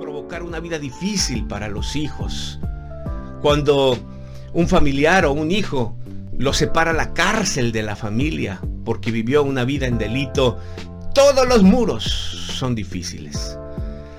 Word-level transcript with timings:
provocar 0.00 0.42
una 0.42 0.60
vida 0.60 0.78
difícil 0.78 1.46
para 1.46 1.68
los 1.68 1.96
hijos. 1.96 2.58
Cuando 3.40 3.98
un 4.52 4.68
familiar 4.68 5.24
o 5.24 5.32
un 5.32 5.50
hijo 5.50 5.96
lo 6.38 6.52
separa 6.52 6.92
la 6.92 7.12
cárcel 7.14 7.72
de 7.72 7.82
la 7.82 7.96
familia 7.96 8.60
porque 8.84 9.10
vivió 9.10 9.42
una 9.42 9.64
vida 9.64 9.86
en 9.86 9.98
delito, 9.98 10.58
todos 11.14 11.46
los 11.46 11.62
muros 11.62 12.04
son 12.04 12.74
difíciles. 12.74 13.58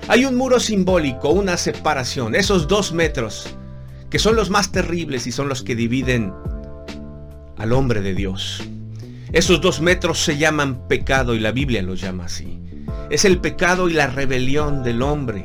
Hay 0.08 0.24
un 0.24 0.36
muro 0.36 0.60
simbólico, 0.60 1.30
una 1.30 1.56
separación, 1.56 2.34
esos 2.34 2.68
dos 2.68 2.92
metros, 2.92 3.46
que 4.10 4.18
son 4.18 4.36
los 4.36 4.50
más 4.50 4.70
terribles 4.70 5.26
y 5.26 5.32
son 5.32 5.48
los 5.48 5.62
que 5.62 5.74
dividen 5.74 6.32
al 7.56 7.72
hombre 7.72 8.00
de 8.00 8.14
Dios. 8.14 8.62
Esos 9.32 9.60
dos 9.60 9.80
metros 9.80 10.22
se 10.22 10.36
llaman 10.36 10.86
pecado 10.86 11.34
y 11.34 11.40
la 11.40 11.52
Biblia 11.52 11.82
lo 11.82 11.94
llama 11.94 12.26
así. 12.26 12.60
Es 13.10 13.24
el 13.24 13.38
pecado 13.38 13.88
y 13.88 13.92
la 13.92 14.06
rebelión 14.06 14.82
del 14.82 15.02
hombre 15.02 15.44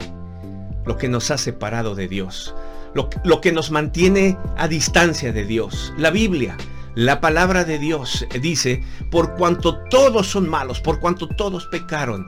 lo 0.86 0.98
que 0.98 1.10
nos 1.10 1.30
ha 1.30 1.38
separado 1.38 1.94
de 1.94 2.08
Dios, 2.08 2.56
lo, 2.96 3.10
lo, 3.24 3.42
que 3.42 3.52
nos 3.52 3.70
mantiene 3.70 4.38
a 4.58 4.68
distancia 4.68 5.32
de 5.32 5.46
Dios. 5.46 5.94
La 5.98 6.10
Biblia, 6.10 6.58
la 6.96 7.22
palabra 7.22 7.64
de 7.64 7.78
Dios 7.78 8.26
dice, 8.42 8.84
por 9.12 9.36
cuanto 9.36 9.78
todos 9.90 10.28
son 10.28 10.50
malos, 10.50 10.82
por 10.82 11.00
cuanto 11.00 11.28
todos 11.28 11.68
pecaron, 11.68 12.28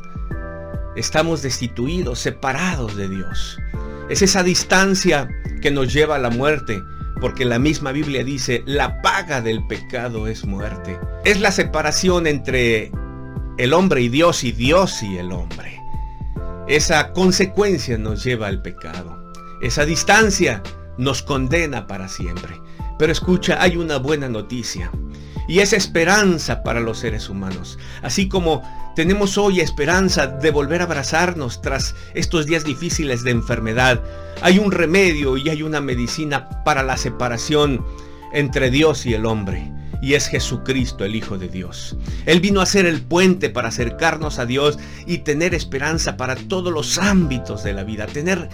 estamos 0.95 1.41
destituidos, 1.41 2.19
separados 2.19 2.95
de 2.95 3.09
Dios. 3.09 3.57
Es 4.09 4.21
esa 4.21 4.43
distancia 4.43 5.27
que 5.61 5.71
nos 5.71 5.91
lleva 5.91 6.17
a 6.17 6.19
la 6.19 6.29
muerte, 6.29 6.83
porque 7.19 7.45
la 7.45 7.59
misma 7.59 7.91
Biblia 7.91 8.23
dice, 8.23 8.63
la 8.65 9.01
paga 9.01 9.41
del 9.41 9.65
pecado 9.67 10.27
es 10.27 10.45
muerte. 10.45 10.99
Es 11.25 11.39
la 11.39 11.51
separación 11.51 12.27
entre 12.27 12.91
el 13.61 13.73
hombre 13.73 14.01
y 14.01 14.09
Dios 14.09 14.43
y 14.43 14.51
Dios 14.51 15.03
y 15.03 15.19
el 15.19 15.31
hombre. 15.31 15.79
Esa 16.67 17.13
consecuencia 17.13 17.95
nos 17.95 18.23
lleva 18.23 18.47
al 18.47 18.63
pecado. 18.63 19.31
Esa 19.61 19.85
distancia 19.85 20.63
nos 20.97 21.21
condena 21.21 21.85
para 21.85 22.07
siempre. 22.07 22.59
Pero 22.97 23.11
escucha, 23.11 23.61
hay 23.61 23.77
una 23.77 23.97
buena 23.97 24.27
noticia. 24.29 24.89
Y 25.47 25.59
es 25.59 25.73
esperanza 25.73 26.63
para 26.63 26.79
los 26.79 26.97
seres 26.97 27.29
humanos. 27.29 27.77
Así 28.01 28.27
como 28.27 28.63
tenemos 28.95 29.37
hoy 29.37 29.59
esperanza 29.59 30.25
de 30.25 30.49
volver 30.49 30.81
a 30.81 30.85
abrazarnos 30.85 31.61
tras 31.61 31.93
estos 32.15 32.47
días 32.47 32.63
difíciles 32.63 33.23
de 33.23 33.29
enfermedad, 33.29 34.01
hay 34.41 34.57
un 34.57 34.71
remedio 34.71 35.37
y 35.37 35.49
hay 35.49 35.61
una 35.61 35.81
medicina 35.81 36.49
para 36.65 36.81
la 36.81 36.97
separación 36.97 37.85
entre 38.33 38.71
Dios 38.71 39.05
y 39.05 39.13
el 39.13 39.27
hombre 39.27 39.71
y 40.01 40.15
es 40.15 40.27
Jesucristo, 40.27 41.05
el 41.05 41.15
Hijo 41.15 41.37
de 41.37 41.47
Dios. 41.47 41.95
Él 42.25 42.39
vino 42.39 42.61
a 42.61 42.65
ser 42.65 42.85
el 42.85 43.01
puente 43.01 43.49
para 43.49 43.69
acercarnos 43.69 44.39
a 44.39 44.45
Dios 44.45 44.79
y 45.05 45.19
tener 45.19 45.53
esperanza 45.53 46.17
para 46.17 46.35
todos 46.35 46.73
los 46.73 46.97
ámbitos 46.97 47.63
de 47.63 47.73
la 47.73 47.83
vida, 47.83 48.07
tener 48.07 48.49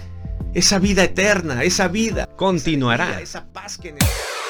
esa 0.54 0.78
vida 0.78 1.04
eterna, 1.04 1.62
esa 1.64 1.88
vida 1.88 2.28
continuará. 2.36 3.04
Esa, 3.04 3.12
vida, 3.12 3.22
esa 3.22 3.46
paz 3.52 3.78
que 3.78 3.92
necesitamos. 3.92 4.47